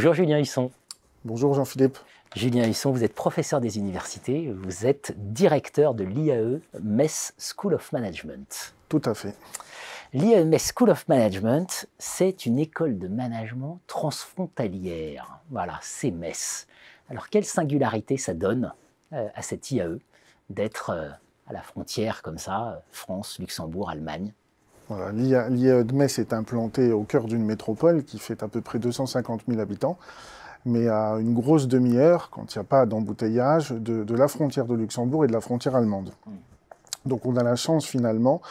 [0.00, 0.70] Bonjour Julien Husson.
[1.26, 1.98] Bonjour Jean-Philippe.
[2.34, 7.92] Julien Husson, vous êtes professeur des universités, vous êtes directeur de l'IAE Metz School of
[7.92, 8.74] Management.
[8.88, 9.34] Tout à fait.
[10.14, 15.40] L'IAE Metz School of Management, c'est une école de management transfrontalière.
[15.50, 16.66] Voilà, c'est Metz.
[17.10, 18.72] Alors quelle singularité ça donne
[19.12, 19.98] euh, à cette IAE
[20.48, 21.10] d'être euh,
[21.46, 24.32] à la frontière comme ça, France, Luxembourg, Allemagne
[24.90, 28.80] voilà, L'IAE de Metz est implantée au cœur d'une métropole qui fait à peu près
[28.80, 29.96] 250 000 habitants,
[30.66, 34.74] mais à une grosse demi-heure, quand il n'y a pas d'embouteillage, de, la frontière de
[34.74, 36.10] Luxembourg et de la frontière allemande.
[37.06, 38.42] Donc on a la chance finalement,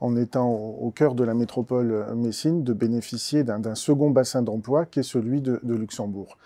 [0.00, 5.00] en étant au, cœur de la métropole messine, de bénéficier d'un second bassin d'emploi qui
[5.00, 6.38] est celui de Luxembourg.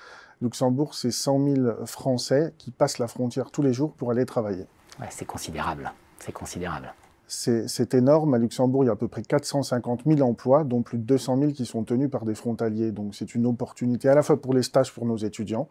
[0.42, 4.66] Luxembourg, c'est 100 000 Français qui passent la frontière tous les jours pour aller travailler.
[5.08, 5.92] c'est considérable.
[6.18, 6.92] C'est considérable.
[7.28, 8.34] C'est énorme.
[8.34, 11.38] À Luxembourg, il y a à peu près 450 000 emplois, dont plus de 200
[11.38, 12.92] 000 qui sont tenus par des frontaliers.
[12.92, 15.68] Donc c'est une opportunité à la fois pour les stages pour nos étudiants,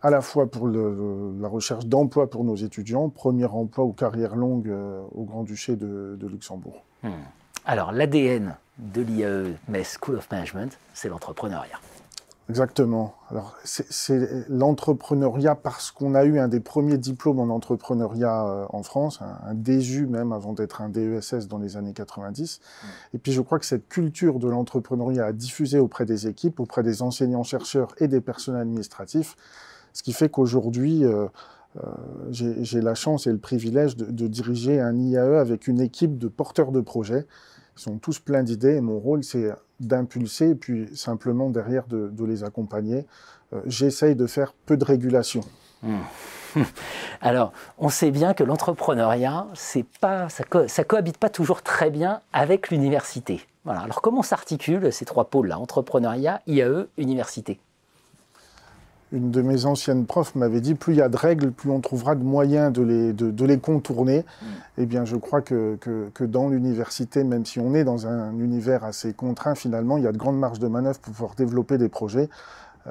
[0.00, 4.68] à la fois pour la recherche d'emploi pour nos étudiants, premier emploi ou carrière longue
[4.68, 6.84] euh, au Grand-Duché de, Luxembourg.
[7.02, 7.10] Hmm.
[7.66, 11.78] Alors l'ADN de l'IAE Metz School of Management, c'est l'entrepreneuriat.
[12.48, 13.14] Exactement.
[13.30, 18.82] Alors, c'est l'entrepreneuriat parce qu'on a eu un des premiers diplômes en entrepreneuriat euh, en
[18.82, 22.60] France, un, DESU même avant d'être un DESS dans les années 90.
[22.60, 22.86] Mm.
[23.14, 26.82] Et puis, je crois que cette culture de l'entrepreneuriat a diffusé auprès des équipes, auprès
[26.82, 29.36] des enseignants-chercheurs et des personnels administratifs,
[29.92, 31.28] ce qui fait qu'aujourd'hui, euh,
[31.82, 31.90] euh,
[32.30, 36.28] j'ai la chance et le privilège de, de, diriger un IAE avec une équipe de
[36.28, 37.24] porteurs de projets.
[37.76, 39.50] Ils sont tous pleins d'idées et mon rôle, c'est
[39.86, 43.06] d'impulser et puis simplement derrière de, les accompagner.
[43.52, 45.42] Euh, j'essaye de faire peu de régulation.
[45.82, 45.98] Hmm.
[47.20, 49.46] Alors, on sait bien que l'entrepreneuriat,
[50.00, 53.40] pas, ça, ça cohabite pas toujours très bien avec l'université.
[53.64, 53.80] Voilà.
[53.80, 57.60] Alors, comment s'articulent ces trois pôles-là entrepreneuriat, IAE, université?
[59.12, 61.80] Une de mes anciennes profs m'avait dit plus il y a de règles, plus on
[61.80, 64.20] trouvera de moyens de les, de, les contourner.
[64.20, 64.46] Mm.
[64.78, 68.84] Eh bien, je crois que, que, dans l'université, même si on est dans un univers
[68.84, 71.88] assez contraint, finalement, il y a de grandes marges de manœuvre pour pouvoir développer des
[71.88, 72.28] projets.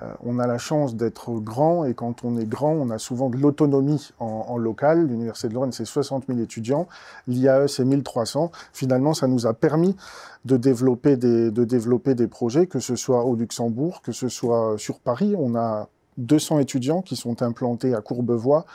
[0.01, 3.29] Euh, on a la chance d'être grand et quand on est grand, on a souvent
[3.29, 5.07] de l'autonomie en, local.
[5.07, 6.87] L'Université de Lorraine, c'est 60 000 étudiants.
[7.27, 8.51] L'IAE, c'est 1300.
[8.73, 9.95] Finalement, ça nous a permis
[10.45, 14.75] de développer, des, de développer des projets, que ce soit au Luxembourg, que ce soit
[14.77, 15.35] sur Paris.
[15.37, 18.65] On a 200 étudiants qui sont implantés à Courbevoie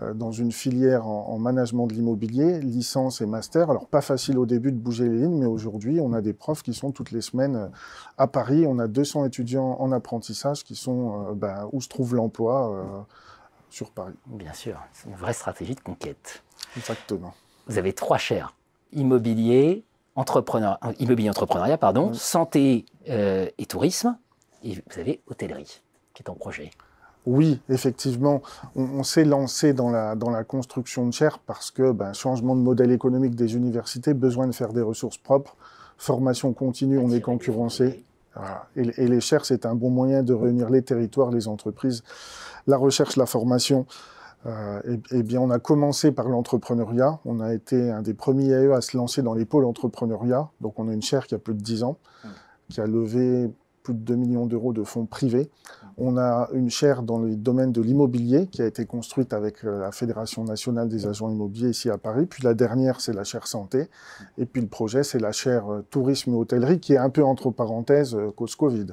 [0.00, 3.70] euh, dans une filière en, management de l'immobilier, licence et master.
[3.70, 6.62] Alors pas facile au début de bouger les lignes, mais aujourd'hui on a des profs
[6.62, 7.68] qui sont toutes les semaines euh,
[8.18, 8.64] à Paris.
[8.66, 13.06] On a 200 étudiants en apprentissage qui sont euh, ben, où se trouve l'emploi
[13.70, 14.14] sur Paris.
[14.26, 16.42] Bien sûr, c'est une vraie stratégie de conquête.
[16.76, 17.34] Exactement.
[17.66, 18.54] Vous avez trois chaires
[18.92, 24.18] immobilier, entrepreneur, immobilier entrepreneuriat, pardon, santé et tourisme,
[24.62, 25.80] et vous avez hôtellerie
[26.14, 26.70] qui est en projet.
[27.24, 28.42] Oui, effectivement,
[28.74, 32.60] on, s'est lancé dans la, dans la construction de chaires parce que ben, changement de
[32.60, 35.56] modèle économique des universités, besoin de faire des ressources propres,
[35.98, 38.04] formation continue, on est concurrencé.
[38.76, 42.02] Et, les chaires, c'est un bon moyen de réunir les territoires, les entreprises,
[42.66, 43.86] la recherche, la formation.
[44.46, 44.80] Euh,
[45.12, 47.20] et, bien, on a commencé par l'entrepreneuriat.
[47.24, 50.48] On a été un des premiers AE à se lancer dans les pôles entrepreneuriat.
[50.60, 52.28] Donc, on a une chaire qui a plus de 10 ans, mmh.
[52.70, 53.50] qui a levé
[53.82, 55.50] plus de 2 millions d'euros de fonds privés.
[55.98, 59.80] On a une chaire dans le domaine de l'immobilier qui a été construite avec euh,
[59.80, 62.26] la Fédération nationale des agents immobiliers ici à Paris.
[62.26, 63.88] Puis la dernière, c'est la chaire santé.
[64.38, 67.24] Et puis le projet, c'est la chaire euh, tourisme et hôtellerie qui est un peu
[67.24, 68.86] entre parenthèses euh, cause Covid.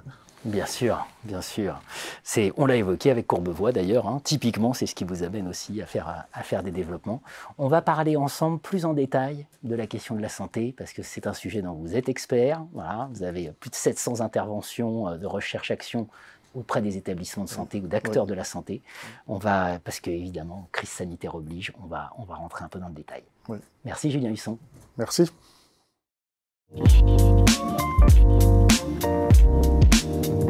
[0.45, 1.81] Bien sûr, bien sûr.
[2.23, 4.07] C'est, on l'a évoqué avec Courbevoie d'ailleurs.
[4.07, 4.21] Hein.
[4.23, 7.21] Typiquement, c'est ce qui vous amène aussi à faire, à faire des développements.
[7.57, 11.03] On va parler ensemble plus en détail de la question de la santé parce que
[11.03, 12.63] c'est un sujet dont vous êtes expert.
[12.71, 16.07] Voilà, vous avez plus de 700 interventions de recherche-action
[16.55, 18.81] auprès des établissements de santé ou d'acteurs de la santé.
[19.27, 22.79] On va, parce que évidemment, crise sanitaire oblige, on va, on va rentrer un peu
[22.79, 23.23] dans le détail.
[23.83, 24.57] Merci Julien Husson.
[24.97, 25.29] Merci.
[26.71, 27.01] Thank
[30.27, 30.48] you.